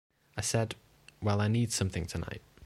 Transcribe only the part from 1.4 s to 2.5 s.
I need something tonight.